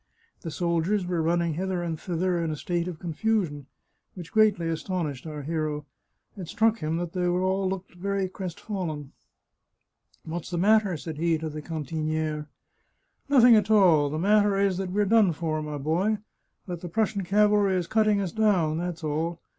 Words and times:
The 0.41 0.49
soldiers 0.49 1.05
were 1.05 1.21
running 1.21 1.53
hither 1.53 1.83
and 1.83 1.99
thither 1.99 2.43
in 2.43 2.49
a 2.49 2.55
state 2.55 2.87
of 2.87 2.97
confusion, 2.97 3.67
which 4.15 4.31
greatly 4.31 4.67
astonished 4.67 5.27
our 5.27 5.43
hero. 5.43 5.85
It 6.35 6.47
struck 6.47 6.79
him 6.79 6.97
that 6.97 7.13
they 7.13 7.27
all 7.27 7.69
looked 7.69 7.93
very 7.93 8.27
crestfallen." 8.27 9.11
What's 10.25 10.49
the 10.49 10.57
matter?" 10.57 10.97
said 10.97 11.19
he 11.19 11.37
to 11.37 11.49
the 11.49 11.61
cantinihe." 11.61 12.47
Nothing 13.29 13.55
at 13.55 13.69
all. 13.69 14.09
The 14.09 14.17
matter 14.17 14.57
is 14.57 14.77
that 14.77 14.89
we're 14.89 15.05
done 15.05 15.33
for, 15.33 15.61
my 15.61 15.77
boy; 15.77 16.17
that 16.65 16.81
the 16.81 16.89
Prussian 16.89 17.23
cavalry 17.23 17.75
is 17.75 17.85
cutting 17.85 18.19
us 18.21 18.31
down— 18.31 18.77
that's 18.79 19.03
all. 19.03 19.39